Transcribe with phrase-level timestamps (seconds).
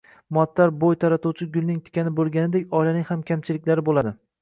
[0.37, 4.21] Muattar bo‘y taratuvchi gulning tikani bo‘lganidek oilaning ham qiyinchiliklari bo‘ladi.